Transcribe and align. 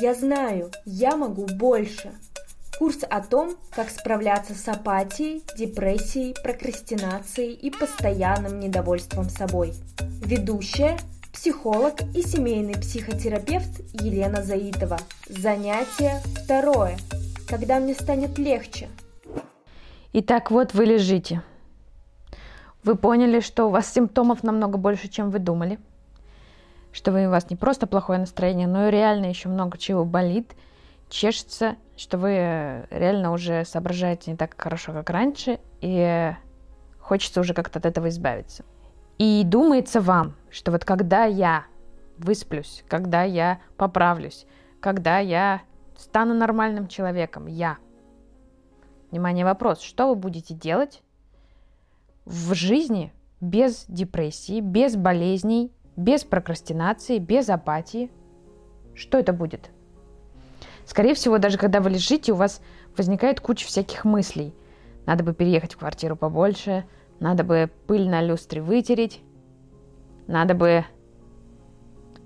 Я 0.00 0.14
знаю, 0.14 0.70
я 0.86 1.14
могу 1.14 1.44
больше. 1.44 2.12
Курс 2.78 3.00
о 3.10 3.20
том, 3.20 3.56
как 3.70 3.90
справляться 3.90 4.54
с 4.54 4.66
апатией, 4.66 5.42
депрессией, 5.58 6.34
прокрастинацией 6.42 7.52
и 7.52 7.70
постоянным 7.70 8.60
недовольством 8.60 9.28
собой. 9.28 9.74
Ведущая– 10.24 10.96
психолог 11.34 12.00
и 12.14 12.22
семейный 12.22 12.80
психотерапевт 12.80 13.80
Елена 13.92 14.42
Заитова. 14.42 14.96
Занятие 15.28 16.22
второе. 16.44 16.96
Когда 17.46 17.78
мне 17.78 17.92
станет 17.92 18.38
легче. 18.38 18.88
Итак, 20.14 20.50
вот 20.50 20.72
вы 20.72 20.86
лежите. 20.86 21.42
Вы 22.84 22.94
поняли, 22.96 23.40
что 23.40 23.66
у 23.66 23.70
вас 23.70 23.92
симптомов 23.92 24.42
намного 24.44 24.78
больше, 24.78 25.08
чем 25.08 25.28
вы 25.28 25.40
думали. 25.40 25.78
Что 26.92 27.12
вы, 27.12 27.26
у 27.26 27.30
вас 27.30 27.50
не 27.50 27.56
просто 27.56 27.86
плохое 27.86 28.18
настроение, 28.18 28.66
но 28.66 28.88
и 28.88 28.90
реально 28.90 29.26
еще 29.26 29.48
много 29.48 29.78
чего 29.78 30.04
болит, 30.04 30.54
чешется, 31.08 31.76
что 31.96 32.18
вы 32.18 32.86
реально 32.90 33.32
уже 33.32 33.64
соображаете 33.64 34.32
не 34.32 34.36
так 34.36 34.60
хорошо, 34.60 34.92
как 34.92 35.10
раньше, 35.10 35.60
и 35.80 36.32
хочется 36.98 37.40
уже 37.40 37.54
как-то 37.54 37.78
от 37.78 37.86
этого 37.86 38.08
избавиться. 38.08 38.64
И 39.18 39.42
думается 39.44 40.00
вам, 40.00 40.34
что 40.50 40.72
вот 40.72 40.84
когда 40.84 41.24
я 41.24 41.64
высплюсь, 42.16 42.84
когда 42.88 43.22
я 43.22 43.60
поправлюсь, 43.76 44.46
когда 44.80 45.18
я 45.18 45.62
стану 45.96 46.34
нормальным 46.34 46.88
человеком, 46.88 47.46
я. 47.46 47.78
Внимание, 49.10 49.44
вопрос, 49.44 49.80
что 49.80 50.08
вы 50.08 50.14
будете 50.14 50.54
делать 50.54 51.02
в 52.24 52.54
жизни 52.54 53.12
без 53.40 53.84
депрессии, 53.88 54.60
без 54.60 54.96
болезней, 54.96 55.72
без 56.00 56.24
прокрастинации, 56.24 57.18
без 57.18 57.48
апатии. 57.48 58.10
Что 58.94 59.18
это 59.18 59.32
будет? 59.32 59.70
Скорее 60.86 61.14
всего, 61.14 61.38
даже 61.38 61.58
когда 61.58 61.80
вы 61.80 61.90
лежите, 61.90 62.32
у 62.32 62.36
вас 62.36 62.60
возникает 62.96 63.40
куча 63.40 63.66
всяких 63.66 64.04
мыслей. 64.04 64.54
Надо 65.06 65.22
бы 65.22 65.34
переехать 65.34 65.74
в 65.74 65.78
квартиру 65.78 66.16
побольше, 66.16 66.84
надо 67.20 67.44
бы 67.44 67.70
пыль 67.86 68.08
на 68.08 68.22
люстре 68.22 68.60
вытереть, 68.60 69.22
надо 70.26 70.54
бы 70.54 70.84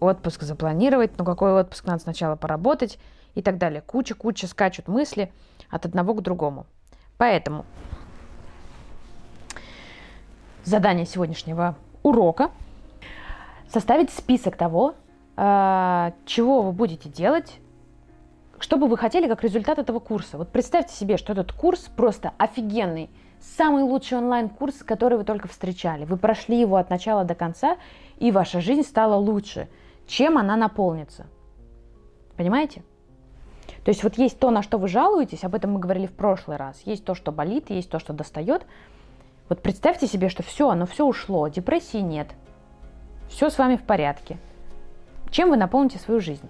отпуск 0.01 0.43
запланировать, 0.43 1.19
ну 1.19 1.25
какой 1.25 1.53
отпуск 1.53 1.87
надо 1.87 2.03
сначала 2.03 2.37
поработать 2.37 2.99
и 3.35 3.43
так 3.43 3.59
далее. 3.59 3.83
Куча-куча 3.83 4.47
скачут 4.47 4.89
мысли 4.89 5.33
от 5.69 5.85
одного 5.87 6.15
к 6.15 6.23
другому. 6.23 6.67
Поэтому 7.17 7.65
задание 10.65 11.07
сегодняшнего 11.07 11.77
урока 12.03 12.51
составить 13.69 14.11
список 14.11 14.57
того, 14.57 14.95
э, 15.37 16.13
чего 16.25 16.63
вы 16.63 16.73
будете 16.73 17.09
делать, 17.09 17.61
что 18.59 18.77
бы 18.77 18.87
вы 18.87 18.97
хотели 18.97 19.29
как 19.29 19.43
результат 19.43 19.79
этого 19.79 19.99
курса. 19.99 20.39
Вот 20.39 20.51
представьте 20.51 20.95
себе, 20.95 21.17
что 21.17 21.33
этот 21.33 21.53
курс 21.53 21.91
просто 21.95 22.33
офигенный, 22.39 23.11
самый 23.41 23.83
лучший 23.83 24.19
онлайн-курс, 24.19 24.83
который 24.85 25.19
вы 25.19 25.25
только 25.25 25.49
встречали. 25.49 26.05
Вы 26.05 26.17
прошли 26.17 26.59
его 26.59 26.77
от 26.77 26.89
начала 26.91 27.25
до 27.25 27.35
конца, 27.35 27.77
и 28.19 28.31
ваша 28.31 28.61
жизнь 28.61 28.83
стала 28.83 29.17
лучше. 29.17 29.69
Чем 30.07 30.39
она 30.39 30.57
наполнится? 30.57 31.27
Понимаете? 32.37 32.83
То 33.85 33.91
есть 33.91 34.03
вот 34.03 34.17
есть 34.17 34.39
то, 34.39 34.51
на 34.51 34.63
что 34.63 34.79
вы 34.79 34.89
жалуетесь, 34.89 35.45
об 35.45 35.55
этом 35.55 35.73
мы 35.73 35.81
говорили 35.81 36.07
в 36.07 36.15
прошлый 36.15 36.57
раз. 36.57 36.81
Есть 36.85 37.05
то, 37.05 37.15
что 37.15 37.33
болит, 37.33 37.71
есть 37.71 37.91
то, 37.91 37.99
что 37.99 38.13
достает. 38.13 38.67
Вот 39.49 39.61
представьте 39.61 40.07
себе, 40.07 40.31
что 40.31 40.43
все, 40.43 40.71
оно 40.71 40.87
все 40.87 41.05
ушло, 41.05 41.49
депрессии 41.49 41.99
нет, 41.99 42.29
все 43.35 43.51
с 43.51 43.59
вами 43.59 43.75
в 43.75 43.83
порядке. 43.83 44.39
Чем 45.31 45.51
вы 45.51 45.57
наполните 45.57 45.99
свою 45.99 46.21
жизнь? 46.21 46.49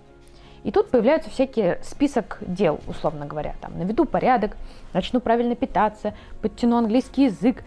И 0.65 0.71
тут 0.71 0.91
появляются 0.91 1.31
всякие 1.31 1.81
список 1.83 2.39
дел, 2.43 2.79
условно 2.87 3.25
говоря. 3.25 3.55
Там, 3.63 3.79
наведу 3.79 4.05
порядок, 4.05 4.57
начну 4.93 5.21
правильно 5.21 5.55
питаться, 5.57 6.15
подтяну 6.43 6.77
английский 6.77 7.25
язык, 7.25 7.65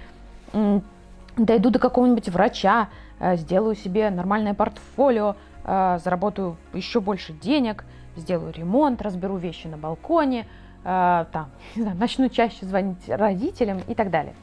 дойду 1.35 1.69
до 1.71 1.79
какого-нибудь 1.79 2.29
врача, 2.29 2.89
э, 3.19 3.37
сделаю 3.37 3.75
себе 3.75 4.11
нормальное 4.11 4.53
портфолио, 4.53 5.35
э, 5.63 5.97
заработаю 6.03 6.55
еще 6.73 7.01
больше 7.01 7.33
денег, 7.33 7.85
сделаю 8.15 8.53
ремонт, 8.53 9.01
разберу 9.01 9.37
вещи 9.37 9.65
на 9.65 9.77
балконе, 9.77 10.45
э, 10.83 11.25
там, 11.31 11.49
не 11.75 11.81
знаю, 11.81 11.97
начну 11.97 12.29
чаще 12.29 12.67
звонить 12.67 13.09
родителям 13.09 13.79
и 13.87 13.95
так 13.95 14.11
далее. 14.11 14.35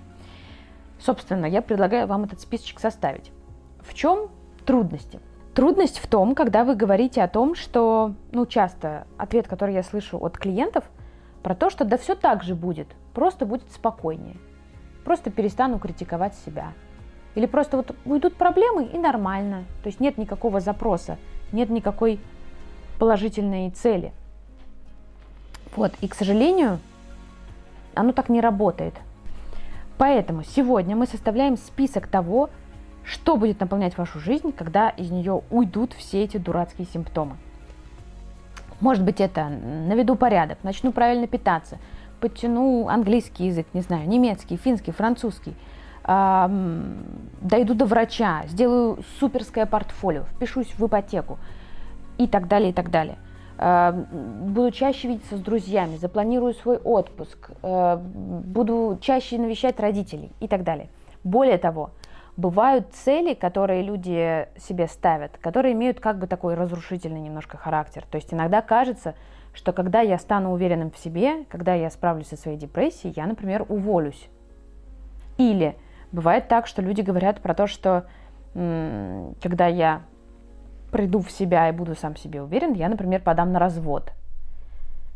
Собственно, 0.98 1.47
я 1.47 1.62
предлагаю 1.62 2.09
вам 2.09 2.25
этот 2.25 2.41
списочек 2.41 2.81
составить. 2.81 3.31
В 3.81 3.94
чем 3.94 4.31
трудности? 4.64 5.20
Трудность 5.54 5.98
в 5.98 6.08
том, 6.08 6.34
когда 6.34 6.64
вы 6.64 6.75
говорите 6.75 7.22
о 7.22 7.28
том, 7.28 7.54
что, 7.54 8.14
ну, 8.32 8.44
часто 8.44 9.06
ответ, 9.16 9.47
который 9.47 9.75
я 9.75 9.82
слышу 9.84 10.19
от 10.19 10.36
клиентов, 10.36 10.84
про 11.42 11.54
то, 11.54 11.70
что 11.70 11.84
да 11.84 11.97
все 11.97 12.14
так 12.14 12.42
же 12.42 12.54
будет, 12.54 12.88
просто 13.12 13.47
будет 13.47 13.70
спокойнее. 13.70 14.36
Просто 15.04 15.30
перестану 15.30 15.78
критиковать 15.78 16.34
себя. 16.34 16.72
Или 17.34 17.47
просто 17.47 17.76
вот 17.76 17.94
уйдут 18.04 18.34
проблемы 18.34 18.84
и 18.84 18.98
нормально. 18.98 19.64
То 19.82 19.88
есть 19.88 20.00
нет 20.00 20.19
никакого 20.19 20.60
запроса, 20.60 21.19
нет 21.53 21.69
никакой 21.69 22.19
положительной 22.98 23.70
цели. 23.70 24.12
Вот, 25.76 25.92
и, 26.00 26.08
к 26.08 26.14
сожалению, 26.14 26.78
оно 27.94 28.12
так 28.12 28.28
не 28.28 28.41
работает. 28.41 28.94
Поэтому 29.98 30.42
сегодня 30.42 30.97
мы 30.97 31.06
составляем 31.06 31.56
список 31.56 32.06
того, 32.08 32.50
что 33.04 33.37
будет 33.37 33.60
наполнять 33.60 33.97
вашу 33.98 34.19
жизнь, 34.19 34.53
когда 34.53 34.88
из 34.88 35.10
нее 35.10 35.42
уйдут 35.50 35.92
все 35.92 36.25
эти 36.25 36.37
дурацкие 36.37 36.87
симптомы. 36.87 37.37
Может 38.81 39.04
быть, 39.04 39.20
это 39.20 39.48
наведу 39.48 40.16
порядок, 40.16 40.59
начну 40.62 40.92
правильно 40.92 41.26
питаться, 41.26 41.78
подтяну 42.20 42.88
английский 42.88 43.47
язык, 43.47 43.66
не 43.72 43.81
знаю, 43.81 44.09
немецкий, 44.09 44.56
финский, 44.56 44.92
французский, 44.92 45.54
дойду 46.06 47.75
до 47.75 47.87
врача, 47.87 48.42
сделаю 48.47 48.98
суперское 49.19 49.65
портфолио, 49.65 50.25
впишусь 50.25 50.75
в 50.76 50.86
ипотеку 50.86 51.38
и 52.19 52.26
так 52.26 52.47
далее, 52.48 52.71
и 52.71 52.72
так 52.72 52.91
далее. 52.91 53.16
Эм, 53.56 54.06
буду 54.53 54.71
чаще 54.72 55.09
видеться 55.09 55.36
с 55.36 55.41
друзьями, 55.41 55.97
запланирую 55.97 56.54
свой 56.54 56.76
отпуск, 56.76 57.50
э, 57.62 57.97
буду 57.97 58.98
чаще 59.00 59.38
навещать 59.38 59.78
родителей 59.78 60.32
и 60.41 60.48
так 60.48 60.65
далее. 60.65 60.88
Более 61.22 61.56
того, 61.56 61.91
бывают 62.37 62.93
цели, 62.93 63.34
которые 63.34 63.83
люди 63.83 64.49
себе 64.59 64.89
ставят, 64.89 65.39
которые 65.39 65.72
имеют 65.72 66.00
как 66.00 66.19
бы 66.19 66.27
такой 66.27 66.55
разрушительный 66.55 67.21
немножко 67.21 67.56
характер. 67.56 68.05
То 68.11 68.17
есть 68.17 68.33
иногда 68.34 68.61
кажется, 68.62 69.15
что 69.53 69.72
когда 69.72 70.00
я 70.00 70.19
стану 70.19 70.53
уверенным 70.53 70.91
в 70.91 70.99
себе, 70.99 71.45
когда 71.45 71.75
я 71.75 71.91
справлюсь 71.91 72.28
со 72.28 72.37
своей 72.37 72.59
депрессией, 72.59 73.15
я, 73.17 73.27
например, 73.27 73.65
уволюсь. 73.69 74.28
Или 75.39 75.77
бывает 76.12 76.49
так, 76.49 76.67
что 76.67 76.83
люди 76.83 77.00
говорят 77.00 77.41
про 77.41 77.55
то, 77.55 77.67
что 77.67 78.06
когда 78.55 79.66
я 79.66 80.03
приду 80.93 81.21
в 81.21 81.31
себя 81.31 81.69
и 81.69 81.72
буду 81.72 81.97
сам 81.97 82.15
себе 82.15 82.41
уверен, 82.41 82.72
я, 82.72 82.89
например, 82.89 83.21
подам 83.21 83.51
на 83.51 83.59
развод. 83.59 84.12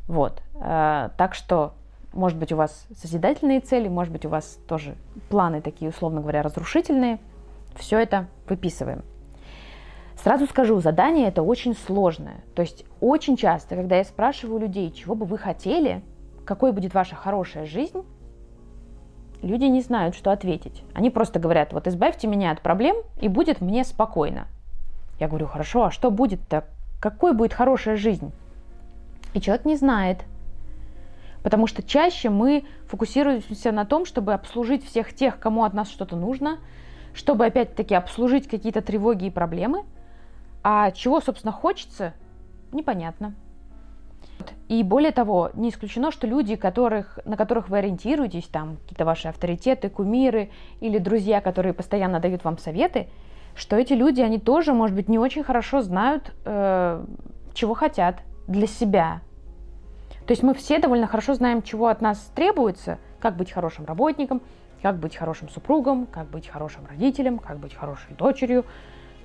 Вот. 0.08 0.42
Э, 0.56 1.10
так 1.16 1.34
что, 1.34 1.74
может 2.18 2.36
быть, 2.36 2.52
у 2.52 2.56
вас 2.56 2.86
созидательные 3.00 3.60
цели, 3.60 3.88
может 3.88 4.12
быть, 4.12 4.26
у 4.26 4.28
вас 4.28 4.58
тоже 4.66 4.96
планы 5.28 5.62
такие, 5.62 5.90
условно 5.90 6.20
говоря, 6.20 6.42
разрушительные. 6.42 7.18
Все 7.76 7.98
это 7.98 8.26
выписываем. 8.48 9.04
Сразу 10.16 10.46
скажу, 10.46 10.80
задание 10.80 11.28
это 11.28 11.42
очень 11.42 11.76
сложное. 11.76 12.42
То 12.56 12.62
есть 12.62 12.84
очень 13.00 13.36
часто, 13.36 13.76
когда 13.76 13.96
я 13.96 14.04
спрашиваю 14.04 14.60
людей, 14.60 14.90
чего 14.90 15.14
бы 15.14 15.26
вы 15.26 15.38
хотели, 15.38 16.02
какой 16.44 16.72
будет 16.72 16.92
ваша 16.92 17.14
хорошая 17.14 17.66
жизнь, 17.66 18.02
люди 19.40 19.64
не 19.64 19.80
знают, 19.80 20.16
что 20.16 20.32
ответить. 20.32 20.82
Они 20.94 21.10
просто 21.10 21.38
говорят, 21.38 21.72
вот 21.72 21.86
избавьте 21.86 22.26
меня 22.26 22.50
от 22.50 22.62
проблем, 22.62 22.96
и 23.20 23.28
будет 23.28 23.60
мне 23.60 23.84
спокойно. 23.84 24.48
Я 25.20 25.28
говорю, 25.28 25.46
хорошо, 25.46 25.84
а 25.84 25.90
что 25.92 26.10
будет-то? 26.10 26.64
Какой 27.00 27.32
будет 27.32 27.52
хорошая 27.52 27.96
жизнь? 27.96 28.32
И 29.34 29.40
человек 29.40 29.64
не 29.64 29.76
знает. 29.76 30.24
Потому 31.42 31.66
что 31.66 31.82
чаще 31.82 32.30
мы 32.30 32.64
фокусируемся 32.86 33.72
на 33.72 33.84
том, 33.84 34.04
чтобы 34.04 34.34
обслужить 34.34 34.84
всех 34.84 35.14
тех, 35.14 35.38
кому 35.38 35.64
от 35.64 35.74
нас 35.74 35.88
что-то 35.88 36.16
нужно, 36.16 36.58
чтобы 37.14 37.46
опять-таки 37.46 37.94
обслужить 37.94 38.48
какие-то 38.48 38.82
тревоги 38.82 39.26
и 39.26 39.30
проблемы. 39.30 39.84
А 40.62 40.90
чего, 40.90 41.20
собственно, 41.20 41.52
хочется, 41.52 42.14
непонятно. 42.72 43.34
И 44.68 44.82
более 44.82 45.12
того, 45.12 45.50
не 45.54 45.70
исключено, 45.70 46.10
что 46.10 46.26
люди, 46.26 46.54
которых, 46.54 47.18
на 47.24 47.36
которых 47.36 47.68
вы 47.68 47.78
ориентируетесь, 47.78 48.46
там 48.46 48.76
какие-то 48.82 49.04
ваши 49.04 49.28
авторитеты, 49.28 49.88
кумиры 49.88 50.50
или 50.80 50.98
друзья, 50.98 51.40
которые 51.40 51.72
постоянно 51.72 52.20
дают 52.20 52.44
вам 52.44 52.58
советы, 52.58 53.08
что 53.54 53.76
эти 53.76 53.94
люди, 53.94 54.20
они 54.20 54.38
тоже, 54.38 54.74
может 54.74 54.94
быть, 54.94 55.08
не 55.08 55.18
очень 55.18 55.42
хорошо 55.42 55.80
знают, 55.80 56.32
э, 56.44 57.04
чего 57.54 57.74
хотят 57.74 58.22
для 58.46 58.66
себя. 58.66 59.22
То 60.28 60.32
есть 60.32 60.42
мы 60.42 60.52
все 60.52 60.78
довольно 60.78 61.06
хорошо 61.06 61.32
знаем, 61.32 61.62
чего 61.62 61.86
от 61.86 62.02
нас 62.02 62.18
требуется, 62.34 62.98
как 63.18 63.36
быть 63.36 63.50
хорошим 63.50 63.86
работником, 63.86 64.42
как 64.82 64.98
быть 64.98 65.16
хорошим 65.16 65.48
супругом, 65.48 66.04
как 66.04 66.26
быть 66.28 66.48
хорошим 66.48 66.84
родителем, 66.86 67.38
как 67.38 67.58
быть 67.58 67.74
хорошей 67.74 68.14
дочерью, 68.14 68.66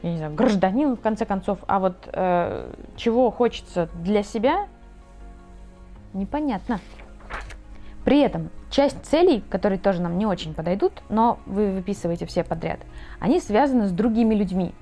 я 0.02 0.12
не 0.12 0.18
знаю, 0.18 0.34
гражданин 0.34 0.96
в 0.96 1.02
конце 1.02 1.26
концов, 1.26 1.60
а 1.68 1.80
вот 1.80 2.08
э, 2.08 2.74
чего 2.96 3.32
хочется 3.32 3.90
для 4.02 4.24
себя, 4.24 4.68
непонятно. 6.14 6.80
При 8.06 8.22
этом 8.22 8.50
часть 8.70 9.06
целей, 9.06 9.44
которые 9.50 9.80
тоже 9.80 10.02
нам 10.02 10.18
не 10.18 10.26
очень 10.26 10.54
подойдут, 10.54 11.04
но 11.10 11.38
вы 11.46 11.74
выписываете 11.74 12.26
все 12.28 12.46
подряд, 12.46 12.80
они 13.20 13.42
связаны 13.42 13.88
с 13.88 13.92
другими 13.92 14.36
людьми. 14.36 14.74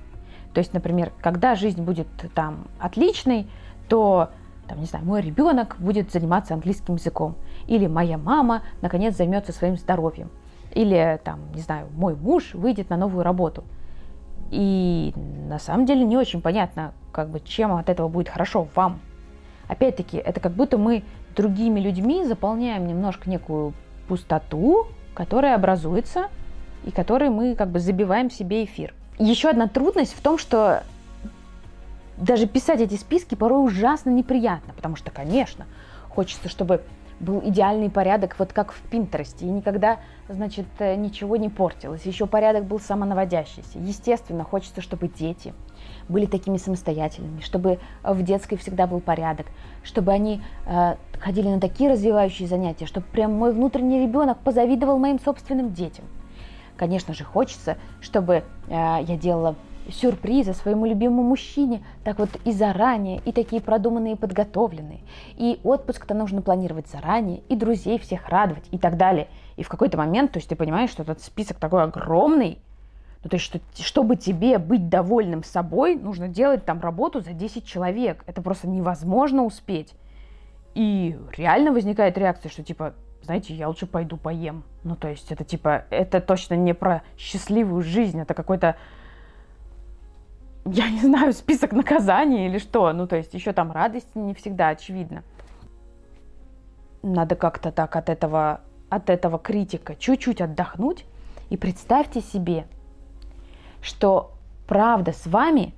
То 0.54 0.60
есть, 0.60 0.72
например, 0.72 1.14
когда 1.20 1.56
жизнь 1.56 1.82
будет 1.82 2.08
там 2.36 2.68
отличной, 2.80 3.48
то, 3.90 4.30
там, 4.72 4.80
не 4.80 4.86
знаю, 4.86 5.04
мой 5.04 5.22
ребенок 5.22 5.76
будет 5.80 6.14
заниматься 6.14 6.54
английским 6.54 6.96
языком, 6.96 7.36
или 7.68 7.88
моя 7.88 8.18
мама 8.18 8.62
наконец 8.82 9.18
займется 9.18 9.52
своим 9.52 9.76
здоровьем, 9.76 10.30
или 10.74 11.20
там, 11.26 11.40
не 11.54 11.60
знаю, 11.60 11.88
мой 11.94 12.16
муж 12.16 12.54
выйдет 12.54 12.90
на 12.90 12.96
новую 12.96 13.26
работу. 13.26 13.66
И 14.50 15.14
на 15.50 15.60
самом 15.60 15.86
деле 15.86 16.06
не 16.06 16.16
очень 16.16 16.42
понятно, 16.42 16.94
как 17.12 17.28
бы, 17.28 17.42
чем 17.42 17.74
от 17.74 17.90
этого 17.90 18.08
будет 18.08 18.30
хорошо 18.30 18.66
вам. 18.74 19.02
Опять-таки, 19.68 20.16
это 20.16 20.40
как 20.40 20.54
будто 20.54 20.78
мы 20.78 21.04
другими 21.36 21.82
людьми 21.82 22.24
заполняем 22.24 22.88
немножко 22.88 23.30
некую 23.30 23.74
пустоту, 24.08 24.88
которая 25.14 25.56
образуется 25.56 26.30
и 26.86 26.92
которой 26.92 27.30
мы 27.30 27.56
как 27.56 27.72
бы 27.72 27.80
забиваем 27.80 28.32
себе 28.32 28.64
эфир. 28.64 28.94
Еще 29.20 29.50
одна 29.50 29.68
трудность 29.68 30.14
в 30.14 30.22
том, 30.22 30.38
что 30.38 30.84
даже 32.22 32.46
писать 32.46 32.82
эти 32.82 32.96
списки 32.96 33.36
порой 33.36 33.66
ужасно 33.66 34.12
неприятно, 34.12 34.74
потому 34.74 34.96
что, 34.96 35.10
конечно, 35.12 35.66
хочется, 36.10 36.50
чтобы 36.50 36.84
был 37.20 37.42
идеальный 37.44 37.90
порядок, 37.90 38.36
вот 38.40 38.54
как 38.54 38.72
в 38.72 38.82
Пинтересте, 38.90 39.46
и 39.46 39.50
никогда, 39.50 40.00
значит, 40.28 40.66
э, 40.80 40.96
ничего 40.96 41.36
не 41.36 41.50
портилось. 41.50 42.04
Еще 42.06 42.26
порядок 42.26 42.66
был 42.66 42.80
самонаводящийся. 42.80 43.78
Естественно, 43.80 44.44
хочется, 44.44 44.82
чтобы 44.82 45.08
дети 45.08 45.54
были 46.10 46.26
такими 46.26 46.58
самостоятельными, 46.58 47.42
чтобы 47.42 47.80
в 48.04 48.24
детской 48.24 48.56
всегда 48.56 48.88
был 48.88 49.02
порядок, 49.02 49.48
чтобы 49.84 50.12
они 50.12 50.42
э, 50.66 50.96
ходили 51.20 51.48
на 51.48 51.60
такие 51.60 51.92
развивающие 51.92 52.48
занятия, 52.48 52.86
чтобы 52.86 53.06
прям 53.08 53.34
мой 53.34 53.54
внутренний 53.54 54.02
ребенок 54.02 54.40
позавидовал 54.40 54.98
моим 54.98 55.20
собственным 55.20 55.74
детям. 55.74 56.06
Конечно 56.76 57.14
же, 57.14 57.24
хочется, 57.24 57.78
чтобы 58.00 58.36
э, 58.36 58.44
я 58.70 59.18
делала 59.18 59.56
сюрпризы 59.92 60.54
своему 60.54 60.86
любимому 60.86 61.24
мужчине, 61.24 61.84
так 62.04 62.20
вот 62.20 62.30
и 62.46 62.52
заранее, 62.52 63.22
и 63.26 63.32
такие 63.32 63.62
продуманные 63.62 64.14
и 64.14 64.18
подготовленные. 64.18 65.02
И 65.38 65.60
отпуск-то 65.64 66.14
нужно 66.14 66.42
планировать 66.42 66.88
заранее, 66.88 67.42
и 67.50 67.56
друзей 67.56 68.00
всех 68.00 68.30
радовать, 68.30 68.66
и 68.72 68.78
так 68.78 68.98
далее. 68.98 69.28
И 69.58 69.64
в 69.64 69.70
какой-то 69.70 69.98
момент, 69.98 70.32
то 70.32 70.40
есть 70.40 70.50
ты 70.50 70.56
понимаешь, 70.56 70.90
что 70.90 71.04
этот 71.04 71.22
список 71.22 71.58
такой 71.58 71.84
огромный, 71.84 72.60
ну, 73.24 73.30
то 73.30 73.36
есть, 73.36 73.46
что, 73.46 73.60
чтобы 73.76 74.16
тебе 74.16 74.58
быть 74.58 74.90
довольным 74.90 75.44
собой, 75.44 75.96
нужно 75.96 76.28
делать 76.28 76.66
там 76.66 76.82
работу 76.82 77.22
за 77.22 77.34
10 77.34 77.66
человек. 77.66 78.24
Это 78.26 78.42
просто 78.42 78.68
невозможно 78.68 79.44
успеть. 79.44 79.94
И 80.74 81.16
реально 81.38 81.72
возникает 81.72 82.18
реакция, 82.18 82.50
что 82.50 82.64
типа, 82.64 82.96
знаете, 83.22 83.54
я 83.54 83.68
лучше 83.68 83.86
пойду 83.86 84.18
поем. 84.18 84.64
Ну, 84.84 84.96
то 84.96 85.08
есть, 85.08 85.32
это 85.32 85.44
типа, 85.44 85.86
это 85.92 86.20
точно 86.20 86.56
не 86.56 86.74
про 86.74 87.04
счастливую 87.18 87.84
жизнь, 87.84 88.20
это 88.20 88.34
какой-то 88.34 88.76
я 90.66 90.90
не 90.90 91.02
знаю, 91.02 91.34
список 91.34 91.72
наказаний 91.72 92.48
или 92.48 92.58
что. 92.58 92.92
Ну, 92.94 93.08
то 93.08 93.16
есть 93.16 93.34
еще 93.34 93.54
там 93.54 93.72
радости 93.72 94.18
не 94.18 94.34
всегда 94.34 94.70
очевидно. 94.70 95.24
Надо 97.04 97.36
как-то 97.36 97.72
так 97.72 97.96
от 97.96 98.10
этого, 98.10 98.62
от 98.90 99.10
этого 99.10 99.40
критика 99.40 99.96
чуть-чуть 99.96 100.42
отдохнуть. 100.42 101.06
И 101.50 101.58
представьте 101.58 102.22
себе, 102.22 102.66
что 103.82 104.32
правда 104.68 105.12
с 105.12 105.26
вами 105.26 105.74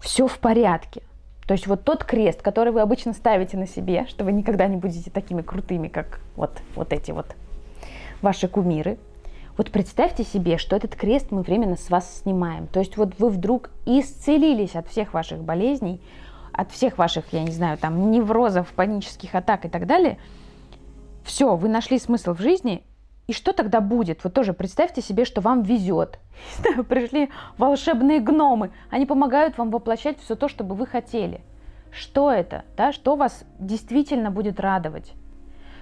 все 0.00 0.26
в 0.26 0.38
порядке. 0.38 1.02
То 1.46 1.52
есть 1.52 1.66
вот 1.66 1.84
тот 1.84 2.04
крест, 2.04 2.42
который 2.42 2.72
вы 2.72 2.80
обычно 2.80 3.12
ставите 3.12 3.56
на 3.56 3.66
себе, 3.66 4.06
что 4.06 4.24
вы 4.24 4.32
никогда 4.32 4.66
не 4.66 4.76
будете 4.76 5.10
такими 5.10 5.42
крутыми, 5.42 5.88
как 5.88 6.20
вот, 6.34 6.60
вот 6.74 6.92
эти 6.92 7.10
вот 7.10 7.34
ваши 8.22 8.48
кумиры– 8.48 8.98
вот 9.56 9.70
представьте 9.70 10.22
себе, 10.24 10.58
что 10.58 10.76
этот 10.76 10.94
крест 10.94 11.30
мы 11.30 11.42
временно 11.42 11.76
с 11.76 11.88
вас 11.88 12.20
снимаем. 12.22 12.66
То 12.66 12.80
есть 12.80 12.96
вот 12.96 13.14
вы 13.18 13.30
вдруг 13.30 13.70
исцелились 13.86 14.76
от 14.76 14.88
всех 14.88 15.14
ваших 15.14 15.42
болезней, 15.42 16.00
от 16.52 16.70
всех 16.72 16.98
ваших, 16.98 17.32
я 17.32 17.42
не 17.42 17.52
знаю, 17.52 17.78
там, 17.78 18.10
неврозов, 18.10 18.72
панических 18.72 19.34
атак 19.34 19.64
и 19.64 19.68
так 19.68 19.86
далее. 19.86 20.18
Все, 21.24 21.56
вы 21.56 21.68
нашли 21.68 21.98
смысл 21.98 22.34
в 22.34 22.40
жизни, 22.40 22.84
и 23.26 23.32
что 23.32 23.52
тогда 23.52 23.80
будет? 23.80 24.22
Вот 24.22 24.34
тоже 24.34 24.52
представьте 24.52 25.02
себе, 25.02 25.24
что 25.24 25.40
вам 25.40 25.62
везет. 25.62 26.20
Пришли 26.88 27.30
волшебные 27.58 28.20
гномы. 28.20 28.70
Они 28.90 29.04
помогают 29.04 29.58
вам 29.58 29.70
воплощать 29.70 30.20
все 30.20 30.36
то, 30.36 30.48
что 30.48 30.62
бы 30.62 30.74
вы 30.74 30.86
хотели. 30.86 31.40
Что 31.90 32.30
это? 32.30 32.64
Да? 32.76 32.92
Что 32.92 33.16
вас 33.16 33.44
действительно 33.58 34.30
будет 34.30 34.60
радовать? 34.60 35.12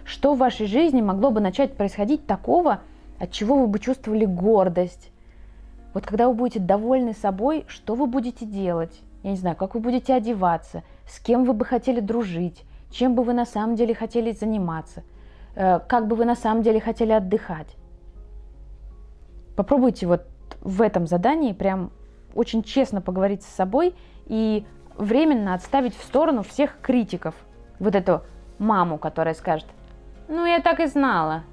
Что 0.04 0.34
в 0.34 0.38
вашей 0.38 0.66
жизни 0.66 1.02
могло 1.02 1.30
бы 1.30 1.40
начать 1.40 1.76
происходить 1.76 2.26
такого, 2.26 2.80
от 3.18 3.30
чего 3.30 3.58
вы 3.58 3.66
бы 3.66 3.78
чувствовали 3.78 4.24
гордость. 4.24 5.10
Вот 5.92 6.06
когда 6.06 6.28
вы 6.28 6.34
будете 6.34 6.60
довольны 6.60 7.14
собой, 7.14 7.64
что 7.68 7.94
вы 7.94 8.06
будете 8.06 8.44
делать? 8.44 9.00
Я 9.22 9.30
не 9.30 9.36
знаю, 9.36 9.56
как 9.56 9.74
вы 9.74 9.80
будете 9.80 10.12
одеваться, 10.12 10.82
с 11.06 11.18
кем 11.18 11.44
вы 11.44 11.52
бы 11.52 11.64
хотели 11.64 12.00
дружить, 12.00 12.64
чем 12.90 13.14
бы 13.14 13.22
вы 13.22 13.32
на 13.32 13.46
самом 13.46 13.74
деле 13.74 13.94
хотели 13.94 14.32
заниматься, 14.32 15.02
э, 15.54 15.80
как 15.80 16.08
бы 16.08 16.16
вы 16.16 16.24
на 16.24 16.34
самом 16.34 16.62
деле 16.62 16.80
хотели 16.80 17.12
отдыхать. 17.12 17.76
Попробуйте 19.56 20.06
вот 20.06 20.26
в 20.60 20.82
этом 20.82 21.06
задании 21.06 21.52
прям 21.52 21.90
очень 22.34 22.62
честно 22.62 23.00
поговорить 23.00 23.42
с 23.42 23.46
собой 23.46 23.94
и 24.26 24.66
временно 24.96 25.54
отставить 25.54 25.96
в 25.96 26.02
сторону 26.02 26.42
всех 26.42 26.78
критиков. 26.80 27.34
Вот 27.78 27.94
эту 27.94 28.22
маму, 28.58 28.98
которая 28.98 29.34
скажет, 29.34 29.66
ну 30.28 30.44
я 30.44 30.60
так 30.60 30.80
и 30.80 30.86
знала, 30.86 31.44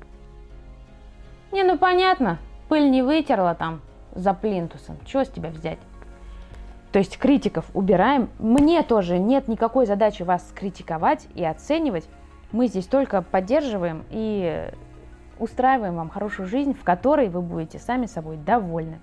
не, 1.51 1.63
ну 1.63 1.77
понятно, 1.77 2.39
пыль 2.69 2.89
не 2.89 3.01
вытерла 3.01 3.56
там 3.56 3.81
за 4.13 4.33
плинтусом. 4.33 4.98
Чего 5.06 5.24
с 5.24 5.30
тебя 5.30 5.50
взять? 5.50 5.80
То 6.92 7.00
есть 7.00 7.18
критиков 7.18 7.65
убираем. 7.74 8.30
Мне 8.39 8.83
тоже 8.83 9.18
нет 9.18 9.48
никакой 9.48 9.86
задачи 9.86 10.24
вас 10.24 10.51
критиковать 10.53 11.27
и 11.36 11.44
оценивать. 11.44 12.07
Мы 12.51 12.68
здесь 12.68 12.86
только 12.86 13.21
поддерживаем 13.21 14.03
и 14.09 14.69
устраиваем 15.39 15.95
вам 15.95 16.09
хорошую 16.09 16.48
жизнь, 16.48 16.74
в 16.74 16.83
которой 16.83 17.30
вы 17.30 17.42
будете 17.42 17.80
сами 17.80 18.06
собой 18.06 18.38
довольны. 18.38 19.00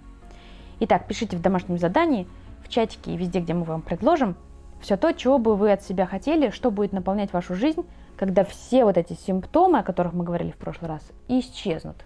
Итак, 0.81 1.07
пишите 1.07 1.37
в 1.37 1.43
домашнем 1.43 1.79
задании, 1.79 2.29
в 2.63 2.69
чатике 2.69 3.13
и 3.13 3.17
везде, 3.17 3.41
где 3.41 3.55
мы 3.55 3.65
вам 3.65 3.83
предложим, 3.83 4.37
все 4.81 4.97
то, 4.97 5.13
чего 5.13 5.39
бы 5.39 5.57
вы 5.57 5.73
от 5.73 5.83
себя 5.83 6.07
хотели, 6.07 6.51
что 6.51 6.71
будет 6.71 6.93
наполнять 6.93 7.33
вашу 7.33 7.55
жизнь, 7.55 7.85
когда 8.17 8.45
все 8.45 8.85
вот 8.85 8.97
эти 8.97 9.15
симптомы, 9.15 9.79
о 9.79 9.83
которых 9.83 10.13
мы 10.13 10.25
говорили 10.25 10.51
в 10.51 10.57
прошлый 10.57 10.91
раз, 10.91 11.03
исчезнут. 11.27 12.05